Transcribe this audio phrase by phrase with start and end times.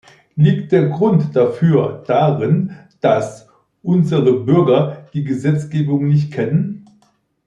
[0.35, 3.47] Liegt der Grund dafür darin, dass
[3.83, 6.87] unsere Bürger die Gesetzgebung nicht kennen?